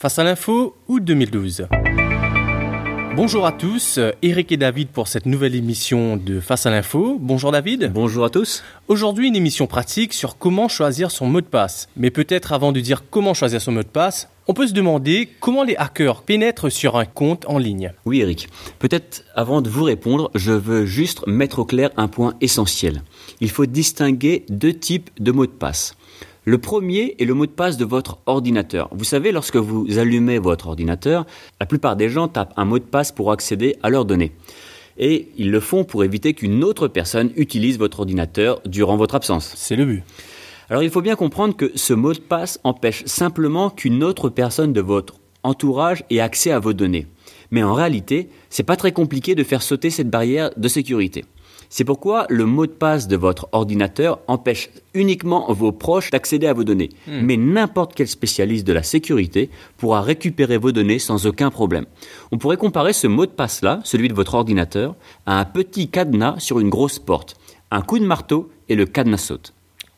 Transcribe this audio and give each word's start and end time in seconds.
Face 0.00 0.20
à 0.20 0.22
l'info, 0.22 0.76
août 0.86 1.02
2012. 1.02 1.66
Bonjour 3.16 3.46
à 3.46 3.50
tous, 3.50 3.98
Eric 4.22 4.52
et 4.52 4.56
David 4.56 4.90
pour 4.90 5.08
cette 5.08 5.26
nouvelle 5.26 5.56
émission 5.56 6.16
de 6.16 6.38
Face 6.38 6.66
à 6.66 6.70
l'info. 6.70 7.18
Bonjour 7.20 7.50
David. 7.50 7.90
Bonjour 7.92 8.24
à 8.24 8.30
tous. 8.30 8.62
Aujourd'hui 8.86 9.26
une 9.26 9.34
émission 9.34 9.66
pratique 9.66 10.12
sur 10.12 10.38
comment 10.38 10.68
choisir 10.68 11.10
son 11.10 11.26
mot 11.26 11.40
de 11.40 11.46
passe. 11.46 11.88
Mais 11.96 12.12
peut-être 12.12 12.52
avant 12.52 12.70
de 12.70 12.78
dire 12.78 13.02
comment 13.10 13.34
choisir 13.34 13.60
son 13.60 13.72
mot 13.72 13.82
de 13.82 13.88
passe, 13.88 14.28
on 14.46 14.54
peut 14.54 14.68
se 14.68 14.72
demander 14.72 15.30
comment 15.40 15.64
les 15.64 15.74
hackers 15.74 16.22
pénètrent 16.22 16.70
sur 16.70 16.96
un 16.96 17.04
compte 17.04 17.44
en 17.48 17.58
ligne. 17.58 17.92
Oui 18.04 18.20
Eric, 18.20 18.48
peut-être 18.78 19.24
avant 19.34 19.62
de 19.62 19.68
vous 19.68 19.82
répondre, 19.82 20.30
je 20.36 20.52
veux 20.52 20.86
juste 20.86 21.26
mettre 21.26 21.58
au 21.58 21.64
clair 21.64 21.90
un 21.96 22.06
point 22.06 22.34
essentiel. 22.40 23.02
Il 23.40 23.50
faut 23.50 23.66
distinguer 23.66 24.46
deux 24.48 24.74
types 24.74 25.10
de 25.18 25.32
mots 25.32 25.46
de 25.46 25.50
passe. 25.50 25.96
Le 26.48 26.56
premier 26.56 27.14
est 27.18 27.26
le 27.26 27.34
mot 27.34 27.44
de 27.44 27.50
passe 27.50 27.76
de 27.76 27.84
votre 27.84 28.20
ordinateur. 28.24 28.88
Vous 28.92 29.04
savez, 29.04 29.32
lorsque 29.32 29.56
vous 29.56 29.98
allumez 29.98 30.38
votre 30.38 30.68
ordinateur, 30.68 31.26
la 31.60 31.66
plupart 31.66 31.94
des 31.94 32.08
gens 32.08 32.26
tapent 32.26 32.54
un 32.56 32.64
mot 32.64 32.78
de 32.78 32.84
passe 32.84 33.12
pour 33.12 33.32
accéder 33.32 33.76
à 33.82 33.90
leurs 33.90 34.06
données. 34.06 34.32
Et 34.96 35.28
ils 35.36 35.50
le 35.50 35.60
font 35.60 35.84
pour 35.84 36.04
éviter 36.04 36.32
qu'une 36.32 36.64
autre 36.64 36.88
personne 36.88 37.32
utilise 37.36 37.78
votre 37.78 38.00
ordinateur 38.00 38.62
durant 38.64 38.96
votre 38.96 39.14
absence. 39.14 39.52
C'est 39.56 39.76
le 39.76 39.84
but. 39.84 40.02
Alors 40.70 40.82
il 40.82 40.88
faut 40.88 41.02
bien 41.02 41.16
comprendre 41.16 41.54
que 41.54 41.70
ce 41.74 41.92
mot 41.92 42.14
de 42.14 42.18
passe 42.18 42.60
empêche 42.64 43.04
simplement 43.04 43.68
qu'une 43.68 44.02
autre 44.02 44.30
personne 44.30 44.72
de 44.72 44.80
votre 44.80 45.16
entourage 45.42 46.02
ait 46.08 46.20
accès 46.20 46.50
à 46.50 46.60
vos 46.60 46.72
données. 46.72 47.08
Mais 47.50 47.62
en 47.62 47.74
réalité, 47.74 48.30
c'est 48.48 48.62
pas 48.62 48.76
très 48.76 48.92
compliqué 48.92 49.34
de 49.34 49.44
faire 49.44 49.60
sauter 49.60 49.90
cette 49.90 50.08
barrière 50.08 50.48
de 50.56 50.68
sécurité. 50.68 51.26
C'est 51.70 51.84
pourquoi 51.84 52.26
le 52.30 52.46
mot 52.46 52.66
de 52.66 52.72
passe 52.72 53.08
de 53.08 53.16
votre 53.16 53.48
ordinateur 53.52 54.20
empêche 54.26 54.70
uniquement 54.94 55.52
vos 55.52 55.72
proches 55.72 56.10
d'accéder 56.10 56.46
à 56.46 56.52
vos 56.54 56.64
données. 56.64 56.88
Hmm. 57.06 57.20
Mais 57.22 57.36
n'importe 57.36 57.94
quel 57.94 58.08
spécialiste 58.08 58.66
de 58.66 58.72
la 58.72 58.82
sécurité 58.82 59.50
pourra 59.76 60.00
récupérer 60.00 60.56
vos 60.56 60.72
données 60.72 60.98
sans 60.98 61.26
aucun 61.26 61.50
problème. 61.50 61.86
On 62.32 62.38
pourrait 62.38 62.56
comparer 62.56 62.92
ce 62.92 63.06
mot 63.06 63.26
de 63.26 63.30
passe-là, 63.30 63.80
celui 63.84 64.08
de 64.08 64.14
votre 64.14 64.34
ordinateur, 64.34 64.94
à 65.26 65.38
un 65.38 65.44
petit 65.44 65.88
cadenas 65.88 66.36
sur 66.38 66.58
une 66.58 66.70
grosse 66.70 66.98
porte. 66.98 67.36
Un 67.70 67.82
coup 67.82 67.98
de 67.98 68.06
marteau 68.06 68.50
et 68.68 68.74
le 68.74 68.86
cadenas 68.86 69.18
saute. 69.18 69.52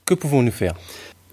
Que 0.05 0.14
pouvons-nous 0.14 0.50
faire? 0.50 0.74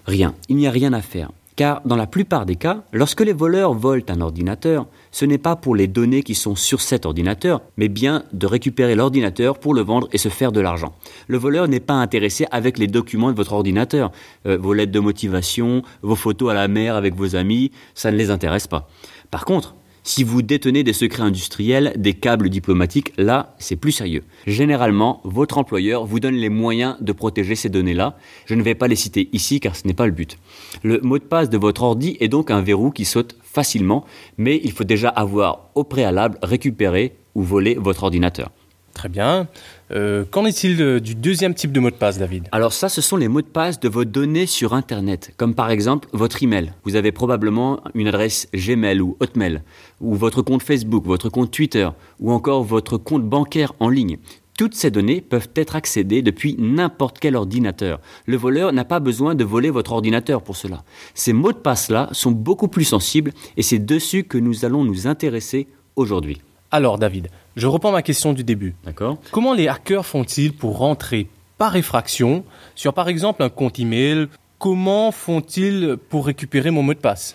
Rien. 0.06 0.34
Il 0.48 0.56
n'y 0.56 0.68
a 0.68 0.70
rien 0.70 0.92
à 0.92 1.02
faire. 1.02 1.30
Car 1.58 1.82
dans 1.84 1.96
la 1.96 2.06
plupart 2.06 2.46
des 2.46 2.54
cas, 2.54 2.84
lorsque 2.92 3.20
les 3.20 3.32
voleurs 3.32 3.74
volent 3.74 4.04
un 4.10 4.20
ordinateur, 4.20 4.86
ce 5.10 5.24
n'est 5.24 5.38
pas 5.38 5.56
pour 5.56 5.74
les 5.74 5.88
données 5.88 6.22
qui 6.22 6.36
sont 6.36 6.54
sur 6.54 6.80
cet 6.80 7.04
ordinateur, 7.04 7.62
mais 7.76 7.88
bien 7.88 8.22
de 8.32 8.46
récupérer 8.46 8.94
l'ordinateur 8.94 9.58
pour 9.58 9.74
le 9.74 9.80
vendre 9.80 10.08
et 10.12 10.18
se 10.18 10.28
faire 10.28 10.52
de 10.52 10.60
l'argent. 10.60 10.94
Le 11.26 11.36
voleur 11.36 11.66
n'est 11.66 11.80
pas 11.80 11.94
intéressé 11.94 12.46
avec 12.52 12.78
les 12.78 12.86
documents 12.86 13.32
de 13.32 13.36
votre 13.36 13.54
ordinateur, 13.54 14.12
euh, 14.46 14.56
vos 14.56 14.72
lettres 14.72 14.92
de 14.92 15.00
motivation, 15.00 15.82
vos 16.02 16.14
photos 16.14 16.52
à 16.52 16.54
la 16.54 16.68
mer 16.68 16.94
avec 16.94 17.16
vos 17.16 17.34
amis, 17.34 17.72
ça 17.92 18.12
ne 18.12 18.16
les 18.16 18.30
intéresse 18.30 18.68
pas. 18.68 18.88
Par 19.32 19.44
contre, 19.44 19.74
si 20.08 20.24
vous 20.24 20.40
détenez 20.40 20.84
des 20.84 20.94
secrets 20.94 21.22
industriels, 21.22 21.92
des 21.98 22.14
câbles 22.14 22.48
diplomatiques, 22.48 23.12
là, 23.18 23.54
c'est 23.58 23.76
plus 23.76 23.92
sérieux. 23.92 24.24
Généralement, 24.46 25.20
votre 25.24 25.58
employeur 25.58 26.06
vous 26.06 26.18
donne 26.18 26.34
les 26.34 26.48
moyens 26.48 26.96
de 27.02 27.12
protéger 27.12 27.54
ces 27.54 27.68
données-là. 27.68 28.16
Je 28.46 28.54
ne 28.54 28.62
vais 28.62 28.74
pas 28.74 28.88
les 28.88 28.96
citer 28.96 29.28
ici 29.34 29.60
car 29.60 29.76
ce 29.76 29.86
n'est 29.86 29.92
pas 29.92 30.06
le 30.06 30.12
but. 30.12 30.38
Le 30.82 30.98
mot 31.02 31.18
de 31.18 31.24
passe 31.24 31.50
de 31.50 31.58
votre 31.58 31.82
ordi 31.82 32.16
est 32.20 32.28
donc 32.28 32.50
un 32.50 32.62
verrou 32.62 32.90
qui 32.90 33.04
saute 33.04 33.36
facilement, 33.42 34.06
mais 34.38 34.58
il 34.64 34.72
faut 34.72 34.84
déjà 34.84 35.10
avoir 35.10 35.68
au 35.74 35.84
préalable 35.84 36.38
récupéré 36.42 37.18
ou 37.34 37.42
volé 37.42 37.74
votre 37.74 38.04
ordinateur. 38.04 38.50
Très 38.98 39.08
bien. 39.08 39.46
Euh, 39.92 40.24
qu'en 40.28 40.44
est-il 40.44 40.98
du 40.98 41.14
deuxième 41.14 41.54
type 41.54 41.70
de 41.70 41.78
mot 41.78 41.88
de 41.88 41.94
passe, 41.94 42.18
David 42.18 42.48
Alors 42.50 42.72
ça, 42.72 42.88
ce 42.88 43.00
sont 43.00 43.16
les 43.16 43.28
mots 43.28 43.42
de 43.42 43.46
passe 43.46 43.78
de 43.78 43.88
vos 43.88 44.04
données 44.04 44.46
sur 44.46 44.74
Internet, 44.74 45.32
comme 45.36 45.54
par 45.54 45.70
exemple 45.70 46.08
votre 46.12 46.42
email. 46.42 46.72
Vous 46.82 46.96
avez 46.96 47.12
probablement 47.12 47.80
une 47.94 48.08
adresse 48.08 48.48
Gmail 48.52 49.00
ou 49.00 49.16
Hotmail, 49.20 49.62
ou 50.00 50.16
votre 50.16 50.42
compte 50.42 50.64
Facebook, 50.64 51.06
votre 51.06 51.28
compte 51.28 51.52
Twitter, 51.52 51.88
ou 52.18 52.32
encore 52.32 52.64
votre 52.64 52.96
compte 52.96 53.22
bancaire 53.22 53.72
en 53.78 53.88
ligne. 53.88 54.18
Toutes 54.58 54.74
ces 54.74 54.90
données 54.90 55.20
peuvent 55.20 55.50
être 55.54 55.76
accédées 55.76 56.20
depuis 56.20 56.56
n'importe 56.58 57.20
quel 57.20 57.36
ordinateur. 57.36 58.00
Le 58.26 58.36
voleur 58.36 58.72
n'a 58.72 58.84
pas 58.84 58.98
besoin 58.98 59.36
de 59.36 59.44
voler 59.44 59.70
votre 59.70 59.92
ordinateur 59.92 60.42
pour 60.42 60.56
cela. 60.56 60.82
Ces 61.14 61.32
mots 61.32 61.52
de 61.52 61.58
passe-là 61.58 62.08
sont 62.10 62.32
beaucoup 62.32 62.66
plus 62.66 62.82
sensibles 62.82 63.30
et 63.56 63.62
c'est 63.62 63.78
dessus 63.78 64.24
que 64.24 64.38
nous 64.38 64.64
allons 64.64 64.82
nous 64.82 65.06
intéresser 65.06 65.68
aujourd'hui. 65.94 66.40
Alors 66.70 66.98
David, 66.98 67.28
je 67.58 67.66
reprends 67.66 67.92
ma 67.92 68.02
question 68.02 68.32
du 68.32 68.44
début. 68.44 68.74
D'accord. 68.84 69.18
Comment 69.32 69.52
les 69.52 69.68
hackers 69.68 70.06
font-ils 70.06 70.54
pour 70.54 70.78
rentrer 70.78 71.28
par 71.58 71.74
effraction 71.76 72.44
sur 72.74 72.94
par 72.94 73.08
exemple 73.08 73.42
un 73.42 73.48
compte 73.48 73.78
email? 73.78 74.28
Comment 74.58 75.12
font-ils 75.12 75.96
pour 76.08 76.26
récupérer 76.26 76.70
mon 76.70 76.82
mot 76.82 76.94
de 76.94 76.98
passe? 76.98 77.34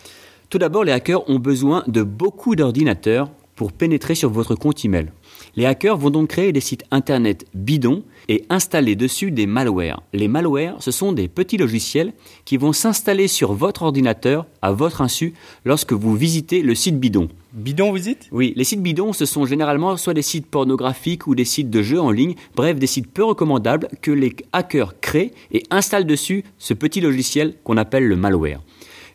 Tout 0.49 0.57
d'abord, 0.57 0.83
les 0.83 0.91
hackers 0.91 1.29
ont 1.29 1.39
besoin 1.39 1.83
de 1.87 2.03
beaucoup 2.03 2.55
d'ordinateurs 2.55 3.29
pour 3.63 3.71
pénétrer 3.71 4.13
sur 4.13 4.29
votre 4.29 4.55
compte 4.55 4.83
email. 4.83 5.07
Les 5.55 5.65
hackers 5.65 5.95
vont 5.95 6.09
donc 6.09 6.27
créer 6.27 6.51
des 6.51 6.59
sites 6.59 6.83
internet 6.91 7.45
bidons 7.53 8.03
et 8.27 8.43
installer 8.49 8.97
dessus 8.97 9.31
des 9.31 9.45
malwares. 9.45 10.03
Les 10.11 10.27
malwares, 10.27 10.83
ce 10.83 10.91
sont 10.91 11.13
des 11.13 11.29
petits 11.29 11.55
logiciels 11.55 12.11
qui 12.43 12.57
vont 12.57 12.73
s'installer 12.73 13.29
sur 13.29 13.53
votre 13.53 13.83
ordinateur 13.83 14.47
à 14.61 14.73
votre 14.73 14.99
insu 14.99 15.33
lorsque 15.63 15.93
vous 15.93 16.13
visitez 16.13 16.61
le 16.61 16.75
site 16.75 16.99
bidon. 16.99 17.29
Bidon, 17.53 17.91
vous 17.91 17.99
dites? 17.99 18.27
Oui, 18.33 18.51
les 18.57 18.65
sites 18.65 18.83
bidons, 18.83 19.13
ce 19.13 19.25
sont 19.25 19.45
généralement 19.45 19.95
soit 19.95 20.13
des 20.13 20.23
sites 20.23 20.47
pornographiques 20.47 21.25
ou 21.25 21.33
des 21.33 21.45
sites 21.45 21.69
de 21.69 21.81
jeux 21.81 22.01
en 22.01 22.11
ligne, 22.11 22.35
bref, 22.55 22.77
des 22.77 22.87
sites 22.87 23.13
peu 23.13 23.23
recommandables 23.23 23.87
que 24.01 24.11
les 24.11 24.35
hackers 24.51 24.99
créent 24.99 25.31
et 25.53 25.63
installent 25.69 26.05
dessus 26.05 26.43
ce 26.57 26.73
petit 26.73 26.99
logiciel 26.99 27.53
qu'on 27.63 27.77
appelle 27.77 28.09
le 28.09 28.17
malware. 28.17 28.59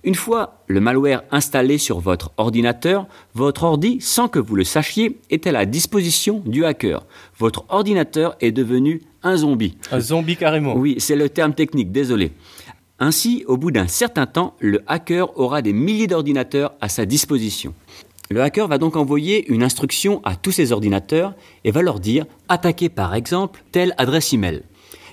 Une 0.08 0.14
fois 0.14 0.64
le 0.68 0.80
malware 0.80 1.22
installé 1.30 1.76
sur 1.76 2.00
votre 2.00 2.32
ordinateur, 2.38 3.06
votre 3.34 3.64
ordi, 3.64 3.98
sans 4.00 4.26
que 4.26 4.38
vous 4.38 4.56
le 4.56 4.64
sachiez, 4.64 5.20
est 5.28 5.46
à 5.46 5.52
la 5.52 5.66
disposition 5.66 6.42
du 6.46 6.64
hacker. 6.64 7.04
Votre 7.36 7.66
ordinateur 7.68 8.34
est 8.40 8.50
devenu 8.50 9.02
un 9.22 9.36
zombie. 9.36 9.76
Un 9.92 10.00
zombie 10.00 10.38
carrément. 10.38 10.74
Oui, 10.74 10.94
c'est 10.96 11.14
le 11.14 11.28
terme 11.28 11.52
technique, 11.52 11.92
désolé. 11.92 12.32
Ainsi, 12.98 13.44
au 13.48 13.58
bout 13.58 13.70
d'un 13.70 13.86
certain 13.86 14.24
temps, 14.24 14.54
le 14.60 14.80
hacker 14.86 15.38
aura 15.38 15.60
des 15.60 15.74
milliers 15.74 16.06
d'ordinateurs 16.06 16.72
à 16.80 16.88
sa 16.88 17.04
disposition. 17.04 17.74
Le 18.30 18.40
hacker 18.40 18.66
va 18.66 18.78
donc 18.78 18.96
envoyer 18.96 19.46
une 19.52 19.62
instruction 19.62 20.22
à 20.24 20.36
tous 20.36 20.52
ses 20.52 20.72
ordinateurs 20.72 21.34
et 21.64 21.70
va 21.70 21.82
leur 21.82 22.00
dire 22.00 22.24
attaquer 22.48 22.88
par 22.88 23.14
exemple 23.14 23.62
telle 23.72 23.92
adresse 23.98 24.32
email. 24.32 24.62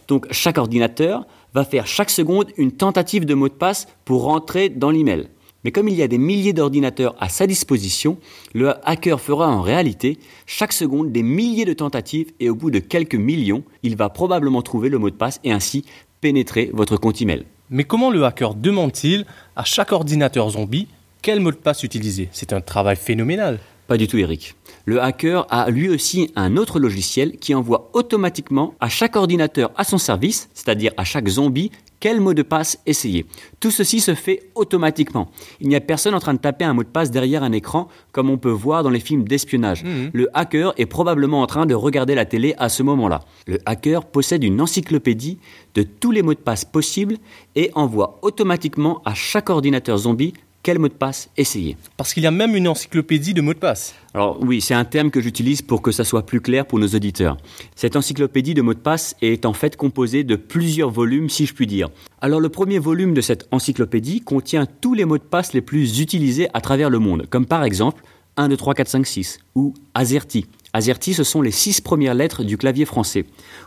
Donc 0.07 0.25
chaque 0.31 0.57
ordinateur 0.57 1.25
va 1.55 1.63
faire 1.63 1.87
chaque 1.87 2.09
seconde 2.09 2.51
une 2.57 2.73
tentative 2.73 3.25
de 3.25 3.33
mot 3.33 3.47
de 3.47 3.53
passe 3.53 3.87
pour 4.03 4.23
rentrer 4.23 4.67
dans 4.67 4.91
l'email. 4.91 5.29
Mais 5.63 5.71
comme 5.71 5.87
il 5.87 5.95
y 5.95 6.03
a 6.03 6.07
des 6.07 6.19
milliers 6.19 6.53
d'ordinateurs 6.53 7.15
à 7.19 7.29
sa 7.29 7.47
disposition, 7.47 8.19
le 8.53 8.73
hacker 8.87 9.19
fera 9.19 9.47
en 9.47 9.61
réalité 9.61 10.19
chaque 10.45 10.73
seconde 10.73 11.11
des 11.11 11.23
milliers 11.23 11.65
de 11.65 11.73
tentatives 11.73 12.31
et 12.39 12.49
au 12.49 12.55
bout 12.55 12.69
de 12.69 12.79
quelques 12.79 13.15
millions, 13.15 13.63
il 13.81 13.95
va 13.95 14.09
probablement 14.09 14.61
trouver 14.61 14.89
le 14.89 14.99
mot 14.99 15.09
de 15.09 15.15
passe 15.15 15.39
et 15.43 15.51
ainsi 15.51 15.85
pénétrer 16.21 16.69
votre 16.73 16.97
compte 16.97 17.21
email. 17.21 17.45
Mais 17.71 17.85
comment 17.85 18.11
le 18.11 18.23
hacker 18.25 18.53
demande-t-il 18.53 19.25
à 19.55 19.63
chaque 19.63 19.91
ordinateur 19.91 20.49
zombie 20.51 20.87
quel 21.25 21.39
mot 21.39 21.49
de 21.49 21.55
passe 21.55 21.81
utiliser? 21.81 22.29
C'est 22.31 22.53
un 22.53 22.61
travail 22.61 22.95
phénoménal. 22.95 23.57
Pas 23.87 23.97
du 23.97 24.07
tout, 24.07 24.17
Eric. 24.17 24.55
Le 24.85 25.01
hacker 25.01 25.45
a 25.49 25.69
lui 25.69 25.89
aussi 25.89 26.31
un 26.35 26.57
autre 26.57 26.79
logiciel 26.79 27.37
qui 27.37 27.53
envoie 27.53 27.89
automatiquement 27.93 28.73
à 28.79 28.89
chaque 28.89 29.15
ordinateur 29.15 29.71
à 29.75 29.83
son 29.83 29.97
service, 29.97 30.49
c'est-à-dire 30.53 30.91
à 30.97 31.03
chaque 31.03 31.27
zombie, 31.27 31.71
quel 31.99 32.19
mot 32.19 32.33
de 32.33 32.43
passe 32.43 32.77
essayer. 32.85 33.25
Tout 33.59 33.71
ceci 33.71 33.99
se 33.99 34.13
fait 34.13 34.51
automatiquement. 34.53 35.31
Il 35.59 35.69
n'y 35.69 35.75
a 35.75 35.81
personne 35.81 36.13
en 36.13 36.19
train 36.19 36.33
de 36.33 36.39
taper 36.39 36.65
un 36.65 36.73
mot 36.73 36.83
de 36.83 36.87
passe 36.87 37.09
derrière 37.09 37.41
un 37.41 37.51
écran 37.51 37.87
comme 38.11 38.29
on 38.29 38.37
peut 38.37 38.49
voir 38.49 38.83
dans 38.83 38.89
les 38.89 38.99
films 38.99 39.23
d'espionnage. 39.23 39.83
Mhm. 39.83 40.11
Le 40.13 40.29
hacker 40.37 40.73
est 40.77 40.85
probablement 40.85 41.41
en 41.41 41.47
train 41.47 41.65
de 41.65 41.73
regarder 41.73 42.13
la 42.13 42.25
télé 42.25 42.53
à 42.57 42.69
ce 42.69 42.83
moment-là. 42.83 43.21
Le 43.47 43.57
hacker 43.65 44.05
possède 44.05 44.43
une 44.43 44.61
encyclopédie 44.61 45.39
de 45.73 45.83
tous 45.83 46.11
les 46.11 46.21
mots 46.21 46.33
de 46.33 46.39
passe 46.39 46.65
possibles 46.65 47.17
et 47.55 47.71
envoie 47.73 48.19
automatiquement 48.21 49.01
à 49.05 49.13
chaque 49.13 49.49
ordinateur 49.49 49.97
zombie 49.97 50.33
quel 50.65 50.79
mot 50.79 50.87
de 50.87 50.93
passe 50.93 51.29
essayer? 51.37 51.77
Parce 51.95 52.11
qu'il 52.11 52.23
y 52.23 52.25
a 52.25 52.31
même 52.31 52.55
une 52.55 52.67
encyclopédie 52.67 53.35
de 53.35 53.41
mots 53.41 53.53
de 53.53 53.59
passe. 53.59 53.93
Alors 54.15 54.39
oui, 54.41 54.61
c'est 54.61 54.73
un 54.73 54.83
terme 54.83 55.11
que 55.11 55.21
j'utilise 55.21 55.61
pour 55.61 55.83
que 55.83 55.91
ça 55.91 56.03
soit 56.03 56.25
plus 56.25 56.41
clair 56.41 56.65
pour 56.65 56.79
nos 56.79 56.87
auditeurs. 56.87 57.37
Cette 57.75 57.95
encyclopédie 57.95 58.55
de 58.55 58.63
mots 58.63 58.73
de 58.73 58.79
passe 58.79 59.15
est 59.21 59.45
en 59.45 59.53
fait 59.53 59.77
composée 59.77 60.23
de 60.23 60.35
plusieurs 60.35 60.89
volumes, 60.89 61.29
si 61.29 61.45
je 61.45 61.53
puis 61.53 61.67
dire. 61.67 61.89
Alors 62.19 62.39
le 62.39 62.49
premier 62.49 62.79
volume 62.79 63.13
de 63.13 63.21
cette 63.21 63.47
encyclopédie 63.51 64.21
contient 64.21 64.65
tous 64.65 64.95
les 64.95 65.05
mots 65.05 65.19
de 65.19 65.23
passe 65.23 65.53
les 65.53 65.61
plus 65.61 65.99
utilisés 65.99 66.47
à 66.55 66.61
travers 66.61 66.89
le 66.89 66.97
monde, 66.97 67.27
comme 67.29 67.45
par 67.45 67.63
exemple 67.63 68.01
1, 68.37 68.49
2, 68.49 68.57
3, 68.57 68.73
4, 68.73 68.87
5, 68.87 69.05
6 69.05 69.37
ou 69.53 69.75
AZERTY. 69.93 70.47
AZERTY, 70.73 71.13
ce 71.13 71.23
sont 71.23 71.43
les 71.43 71.51
six 71.51 71.79
premières 71.79 72.15
lettres 72.15 72.43
du 72.43 72.57
clavier 72.57 72.85
français, 72.85 73.25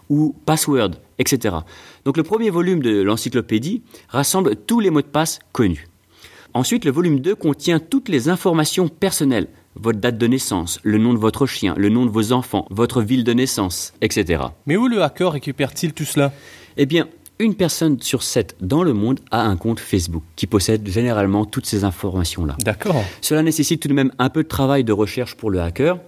ou 0.08 0.34
password, 0.46 0.96
etc. 1.20 1.58
Donc 2.04 2.16
le 2.16 2.24
premier 2.24 2.50
volume 2.50 2.82
de 2.82 3.02
l'encyclopédie 3.02 3.84
rassemble 4.08 4.56
tous 4.56 4.80
les 4.80 4.90
mots 4.90 5.00
de 5.00 5.06
passe 5.06 5.38
connus. 5.52 5.86
Ensuite, 6.54 6.84
le 6.84 6.90
volume 6.90 7.20
2 7.20 7.34
contient 7.34 7.78
toutes 7.78 8.08
les 8.08 8.28
informations 8.28 8.88
personnelles, 8.88 9.48
votre 9.74 10.00
date 10.00 10.18
de 10.18 10.26
naissance, 10.26 10.80
le 10.82 10.98
nom 10.98 11.12
de 11.12 11.18
votre 11.18 11.46
chien, 11.46 11.74
le 11.76 11.88
nom 11.88 12.06
de 12.06 12.10
vos 12.10 12.32
enfants, 12.32 12.66
votre 12.70 13.02
ville 13.02 13.22
de 13.22 13.32
naissance, 13.32 13.92
etc. 14.00 14.44
Mais 14.66 14.76
où 14.76 14.88
le 14.88 15.02
hacker 15.02 15.32
récupère-t-il 15.32 15.92
tout 15.92 16.04
cela? 16.04 16.32
Eh 16.76 16.86
bien, 16.86 17.08
une 17.38 17.54
personne 17.54 18.00
sur 18.00 18.22
sept 18.22 18.56
dans 18.60 18.82
le 18.82 18.92
monde 18.92 19.20
a 19.30 19.42
un 19.42 19.56
compte 19.56 19.78
Facebook 19.78 20.24
qui 20.34 20.46
possède 20.46 20.88
généralement 20.88 21.44
toutes 21.44 21.66
ces 21.66 21.84
informations-là. 21.84 22.56
D'accord. 22.64 23.04
Cela 23.20 23.42
nécessite 23.42 23.80
tout 23.82 23.88
de 23.88 23.94
même 23.94 24.12
un 24.18 24.28
peu 24.28 24.42
de 24.42 24.48
travail 24.48 24.84
de 24.84 24.92
recherche 24.92 25.36
pour 25.36 25.50
le 25.50 25.60
hacker. 25.60 25.98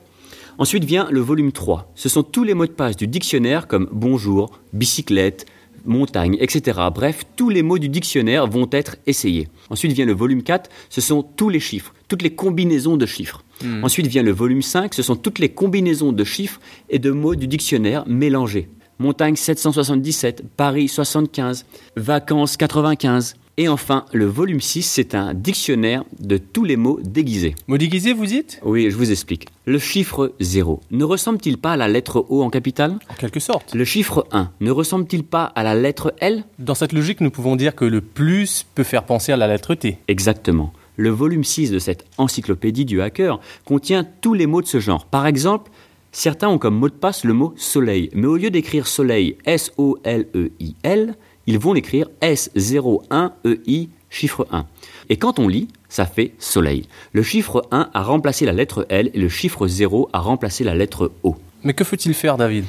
Ensuite 0.58 0.84
vient 0.84 1.08
le 1.10 1.20
volume 1.20 1.52
3. 1.52 1.93
Ce 1.94 2.08
sont 2.08 2.22
tous 2.22 2.44
les 2.44 2.54
mots 2.54 2.66
de 2.66 2.72
passe 2.72 2.96
du 2.96 3.06
dictionnaire 3.06 3.69
comme 3.69 3.88
bonjour, 3.93 4.58
bicyclette, 4.72 5.46
montagne, 5.85 6.37
etc. 6.41 6.79
Bref, 6.94 7.25
tous 7.37 7.49
les 7.49 7.62
mots 7.62 7.79
du 7.79 7.88
dictionnaire 7.88 8.47
vont 8.47 8.69
être 8.73 8.97
essayés. 9.06 9.49
Ensuite 9.71 9.93
vient 9.93 10.06
le 10.06 10.12
volume 10.12 10.43
4, 10.43 10.71
ce 10.88 11.00
sont 11.00 11.23
tous 11.23 11.49
les 11.49 11.61
chiffres, 11.61 11.94
toutes 12.09 12.23
les 12.23 12.35
combinaisons 12.35 12.97
de 12.97 13.06
chiffres. 13.06 13.43
Hmm. 13.62 13.85
Ensuite 13.85 14.06
vient 14.06 14.23
le 14.23 14.32
volume 14.32 14.62
5, 14.62 14.94
ce 14.94 15.03
sont 15.03 15.17
toutes 15.17 15.38
les 15.38 15.50
combinaisons 15.50 16.12
de 16.12 16.25
chiffres 16.25 16.61
et 16.88 16.99
de 16.99 17.11
mots 17.11 17.35
du 17.35 17.47
dictionnaire 17.47 18.05
mélangés. 18.06 18.69
Montagne 19.00 19.35
777, 19.35 20.44
Paris 20.58 20.87
75, 20.87 21.64
vacances 21.97 22.58
95. 22.58 23.37
Et 23.56 23.67
enfin, 23.67 24.05
le 24.12 24.26
volume 24.26 24.61
6, 24.61 24.82
c'est 24.82 25.14
un 25.14 25.32
dictionnaire 25.32 26.05
de 26.19 26.37
tous 26.37 26.64
les 26.64 26.76
mots 26.76 27.00
déguisés. 27.02 27.55
Mot 27.67 27.79
déguisé, 27.79 28.12
vous 28.12 28.26
dites? 28.26 28.61
Oui, 28.62 28.91
je 28.91 28.97
vous 28.97 29.11
explique. 29.11 29.49
Le 29.64 29.79
chiffre 29.79 30.35
0 30.41 30.82
ne 30.91 31.05
ressemble-t-il 31.05 31.56
pas 31.56 31.73
à 31.73 31.76
la 31.79 31.88
lettre 31.88 32.26
O 32.29 32.43
en 32.43 32.50
capitale? 32.50 32.99
En 33.08 33.14
quelque 33.14 33.41
sorte. 33.41 33.75
Le 33.75 33.87
chiffre 33.87 34.26
1 34.32 34.50
ne 34.61 34.70
ressemble-t-il 34.70 35.25
pas 35.25 35.44
à 35.44 35.62
la 35.62 35.75
lettre 35.75 36.12
L? 36.20 36.44
Dans 36.58 36.75
cette 36.75 36.93
logique, 36.93 37.23
nous 37.23 37.31
pouvons 37.31 37.56
dire 37.56 37.75
que 37.75 37.87
le 37.87 38.03
plus 38.03 38.67
peut 38.75 38.85
faire 38.85 39.05
penser 39.05 39.32
à 39.32 39.38
la 39.38 39.49
lettre 39.49 39.75
T. 39.75 39.96
Exactement. 40.08 40.75
Le 40.96 41.08
volume 41.08 41.44
6 41.44 41.70
de 41.70 41.79
cette 41.79 42.05
encyclopédie 42.19 42.85
du 42.85 43.00
hacker 43.00 43.41
contient 43.64 44.05
tous 44.20 44.35
les 44.35 44.46
mots 44.46 44.61
de 44.61 44.67
ce 44.67 44.79
genre. 44.79 45.06
Par 45.06 45.26
exemple, 45.26 45.70
certains 46.12 46.48
ont 46.48 46.58
comme 46.58 46.76
mot 46.76 46.88
de 46.88 46.94
passe 46.94 47.24
le 47.24 47.32
mot 47.32 47.54
soleil, 47.56 48.10
mais 48.14 48.26
au 48.26 48.36
lieu 48.36 48.50
d'écrire 48.50 48.86
soleil 48.86 49.36
S-O-L-E-I-L, 49.44 51.14
ils 51.46 51.58
vont 51.58 51.72
l'écrire 51.72 52.08
S01EI 52.22 53.88
chiffre 54.10 54.46
1. 54.50 54.66
Et 55.08 55.16
quand 55.16 55.38
on 55.38 55.48
lit, 55.48 55.68
ça 55.88 56.04
fait 56.04 56.34
soleil. 56.38 56.86
Le 57.12 57.22
chiffre 57.22 57.66
1 57.70 57.90
a 57.94 58.02
remplacé 58.02 58.44
la 58.44 58.52
lettre 58.52 58.86
L 58.88 59.10
et 59.14 59.18
le 59.18 59.28
chiffre 59.28 59.66
0 59.66 60.10
a 60.12 60.18
remplacé 60.18 60.64
la 60.64 60.74
lettre 60.74 61.12
O. 61.22 61.36
Mais 61.62 61.74
que 61.74 61.84
faut-il 61.84 62.14
faire, 62.14 62.36
David? 62.36 62.64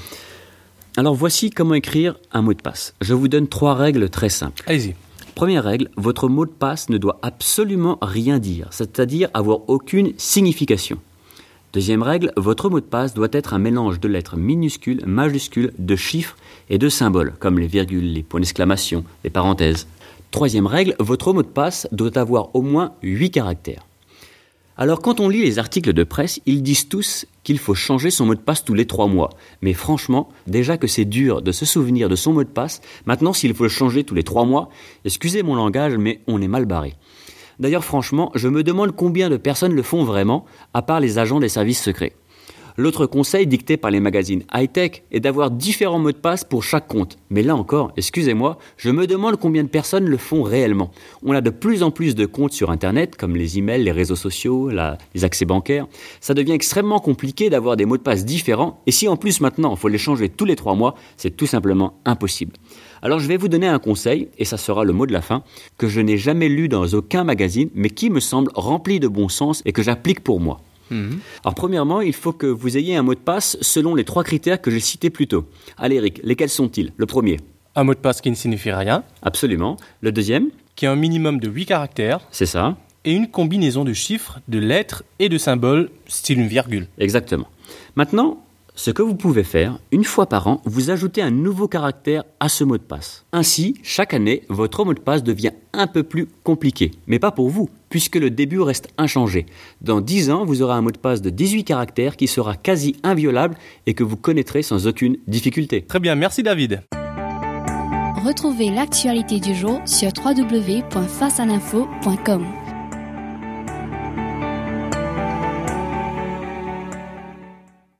Alors 0.97 1.15
voici 1.15 1.49
comment 1.49 1.73
écrire 1.73 2.19
un 2.31 2.41
mot 2.41 2.53
de 2.53 2.61
passe. 2.61 2.93
Je 3.01 3.13
vous 3.13 3.27
donne 3.27 3.47
trois 3.47 3.75
règles 3.75 4.09
très 4.09 4.29
simples. 4.29 4.63
Allez-y. 4.67 4.95
Première 5.35 5.63
règle, 5.63 5.89
votre 5.95 6.27
mot 6.27 6.45
de 6.45 6.51
passe 6.51 6.89
ne 6.89 6.97
doit 6.97 7.17
absolument 7.21 7.97
rien 8.01 8.37
dire, 8.37 8.67
c'est-à-dire 8.71 9.29
avoir 9.33 9.69
aucune 9.69 10.11
signification. 10.17 10.97
Deuxième 11.73 12.03
règle, 12.03 12.33
votre 12.35 12.69
mot 12.69 12.81
de 12.81 12.85
passe 12.85 13.13
doit 13.13 13.29
être 13.31 13.53
un 13.53 13.57
mélange 13.57 14.01
de 14.01 14.09
lettres 14.09 14.35
minuscules, 14.35 15.05
majuscules, 15.05 15.71
de 15.79 15.95
chiffres 15.95 16.35
et 16.69 16.77
de 16.77 16.89
symboles, 16.89 17.33
comme 17.39 17.59
les 17.59 17.67
virgules, 17.67 18.11
les 18.11 18.23
points 18.23 18.41
d'exclamation, 18.41 19.05
les 19.23 19.29
parenthèses. 19.29 19.87
Troisième 20.31 20.67
règle, 20.67 20.95
votre 20.99 21.31
mot 21.31 21.43
de 21.43 21.47
passe 21.47 21.87
doit 21.93 22.17
avoir 22.17 22.53
au 22.55 22.61
moins 22.61 22.91
8 23.03 23.31
caractères. 23.31 23.85
Alors 24.75 24.99
quand 24.99 25.21
on 25.21 25.29
lit 25.29 25.43
les 25.43 25.59
articles 25.59 25.93
de 25.93 26.03
presse, 26.03 26.41
ils 26.45 26.61
disent 26.61 26.89
tous 26.89 27.25
qu'il 27.43 27.57
faut 27.57 27.75
changer 27.75 28.11
son 28.11 28.25
mot 28.25 28.35
de 28.35 28.41
passe 28.41 28.65
tous 28.65 28.73
les 28.73 28.85
3 28.85 29.07
mois. 29.07 29.29
Mais 29.61 29.73
franchement, 29.73 30.27
déjà 30.47 30.77
que 30.77 30.87
c'est 30.87 31.05
dur 31.05 31.41
de 31.41 31.53
se 31.53 31.65
souvenir 31.65 32.09
de 32.09 32.17
son 32.17 32.33
mot 32.33 32.43
de 32.43 32.49
passe, 32.49 32.81
maintenant 33.05 33.31
s'il 33.31 33.53
faut 33.53 33.63
le 33.63 33.69
changer 33.69 34.03
tous 34.03 34.15
les 34.15 34.23
3 34.23 34.43
mois, 34.43 34.69
excusez 35.05 35.41
mon 35.41 35.55
langage, 35.55 35.95
mais 35.97 36.19
on 36.27 36.41
est 36.41 36.49
mal 36.49 36.65
barré. 36.65 36.95
D'ailleurs 37.61 37.85
franchement, 37.85 38.31
je 38.33 38.47
me 38.47 38.63
demande 38.63 38.95
combien 38.95 39.29
de 39.29 39.37
personnes 39.37 39.75
le 39.75 39.83
font 39.83 40.03
vraiment, 40.03 40.45
à 40.73 40.81
part 40.81 40.99
les 40.99 41.19
agents 41.19 41.39
des 41.39 41.47
services 41.47 41.81
secrets. 41.81 42.13
L'autre 42.77 43.05
conseil 43.05 43.47
dicté 43.47 43.77
par 43.77 43.91
les 43.91 43.99
magazines 43.99 44.43
high-tech 44.53 45.03
est 45.11 45.19
d'avoir 45.19 45.51
différents 45.51 45.99
mots 45.99 46.11
de 46.11 46.17
passe 46.17 46.43
pour 46.43 46.63
chaque 46.63 46.87
compte. 46.87 47.17
Mais 47.29 47.43
là 47.43 47.55
encore, 47.55 47.91
excusez-moi, 47.97 48.57
je 48.77 48.89
me 48.89 49.07
demande 49.07 49.37
combien 49.37 49.63
de 49.63 49.69
personnes 49.69 50.05
le 50.05 50.17
font 50.17 50.43
réellement. 50.43 50.91
On 51.23 51.33
a 51.33 51.41
de 51.41 51.49
plus 51.49 51.83
en 51.83 51.91
plus 51.91 52.15
de 52.15 52.25
comptes 52.25 52.53
sur 52.53 52.71
Internet, 52.71 53.15
comme 53.15 53.35
les 53.35 53.57
emails, 53.57 53.83
les 53.83 53.91
réseaux 53.91 54.15
sociaux, 54.15 54.69
les 54.69 55.23
accès 55.23 55.45
bancaires. 55.45 55.87
Ça 56.19 56.33
devient 56.33 56.53
extrêmement 56.53 56.99
compliqué 56.99 57.49
d'avoir 57.49 57.75
des 57.75 57.85
mots 57.85 57.97
de 57.97 58.03
passe 58.03 58.25
différents, 58.25 58.81
et 58.87 58.91
si 58.91 59.07
en 59.07 59.17
plus 59.17 59.41
maintenant 59.41 59.71
il 59.71 59.77
faut 59.77 59.87
les 59.87 59.97
changer 59.97 60.29
tous 60.29 60.45
les 60.45 60.55
trois 60.55 60.75
mois, 60.75 60.95
c'est 61.17 61.35
tout 61.35 61.47
simplement 61.47 61.99
impossible. 62.05 62.53
Alors 63.01 63.19
je 63.19 63.27
vais 63.27 63.37
vous 63.37 63.47
donner 63.47 63.67
un 63.67 63.79
conseil, 63.79 64.29
et 64.37 64.45
ça 64.45 64.57
sera 64.57 64.83
le 64.83 64.93
mot 64.93 65.05
de 65.05 65.13
la 65.13 65.21
fin, 65.21 65.43
que 65.77 65.87
je 65.87 66.01
n'ai 66.01 66.17
jamais 66.17 66.49
lu 66.49 66.67
dans 66.67 66.85
aucun 66.93 67.23
magazine, 67.23 67.69
mais 67.73 67.89
qui 67.89 68.09
me 68.09 68.19
semble 68.19 68.51
rempli 68.53 68.99
de 68.99 69.07
bon 69.07 69.29
sens 69.29 69.61
et 69.65 69.71
que 69.71 69.81
j'applique 69.81 70.23
pour 70.23 70.39
moi. 70.39 70.61
Alors 71.43 71.55
premièrement, 71.55 72.01
il 72.01 72.13
faut 72.13 72.33
que 72.33 72.47
vous 72.47 72.77
ayez 72.77 72.95
un 72.95 73.03
mot 73.03 73.13
de 73.15 73.19
passe 73.19 73.57
selon 73.61 73.95
les 73.95 74.03
trois 74.03 74.23
critères 74.23 74.61
que 74.61 74.69
j'ai 74.71 74.79
cités 74.79 75.09
plus 75.09 75.27
tôt. 75.27 75.45
Allez 75.77 75.95
Eric, 75.95 76.19
lesquels 76.23 76.49
sont-ils? 76.49 76.91
Le 76.97 77.05
premier, 77.05 77.37
Un 77.75 77.83
mot 77.83 77.93
de 77.93 77.99
passe 77.99 78.19
qui 78.21 78.29
ne 78.29 78.35
signifie 78.35 78.71
rien, 78.71 79.03
absolument. 79.21 79.77
Le 80.01 80.11
deuxième, 80.11 80.49
qui 80.75 80.85
a 80.85 80.91
un 80.91 80.95
minimum 80.95 81.39
de 81.39 81.49
8 81.49 81.65
caractères, 81.65 82.19
c'est 82.31 82.45
ça, 82.45 82.77
et 83.05 83.13
une 83.13 83.29
combinaison 83.29 83.83
de 83.83 83.93
chiffres, 83.93 84.39
de 84.47 84.59
lettres 84.59 85.03
et 85.19 85.29
de 85.29 85.37
symboles, 85.37 85.89
style 86.07 86.39
une 86.39 86.47
virgule. 86.47 86.87
exactement. 86.99 87.47
Maintenant, 87.95 88.43
ce 88.75 88.89
que 88.89 89.01
vous 89.01 89.15
pouvez 89.15 89.43
faire, 89.43 89.79
une 89.91 90.05
fois 90.05 90.27
par 90.27 90.47
an, 90.47 90.61
vous 90.65 90.89
ajoutez 90.89 91.21
un 91.21 91.29
nouveau 91.29 91.67
caractère 91.67 92.23
à 92.39 92.47
ce 92.49 92.63
mot 92.63 92.77
de 92.77 92.83
passe. 92.83 93.25
Ainsi, 93.33 93.75
chaque 93.83 94.13
année, 94.13 94.43
votre 94.49 94.85
mot 94.85 94.93
de 94.93 94.99
passe 94.99 95.23
devient 95.23 95.51
un 95.73 95.87
peu 95.87 96.03
plus 96.03 96.27
compliqué. 96.43 96.91
Mais 97.05 97.19
pas 97.19 97.31
pour 97.31 97.49
vous, 97.49 97.69
puisque 97.89 98.15
le 98.15 98.29
début 98.29 98.61
reste 98.61 98.87
inchangé. 98.97 99.45
Dans 99.81 99.99
10 100.01 100.31
ans, 100.31 100.45
vous 100.45 100.61
aurez 100.61 100.75
un 100.75 100.81
mot 100.81 100.91
de 100.91 100.97
passe 100.97 101.21
de 101.21 101.29
18 101.29 101.65
caractères 101.65 102.15
qui 102.15 102.27
sera 102.27 102.55
quasi 102.55 102.95
inviolable 103.03 103.57
et 103.85 103.93
que 103.93 104.03
vous 104.03 104.17
connaîtrez 104.17 104.63
sans 104.63 104.87
aucune 104.87 105.17
difficulté. 105.27 105.81
Très 105.81 105.99
bien, 105.99 106.15
merci 106.15 106.41
David. 106.41 106.81
Retrouvez 108.25 108.69
l'actualité 108.69 109.39
du 109.39 109.55
jour 109.55 109.81
sur 109.85 110.11
www.facealinfo.com. 110.23 112.45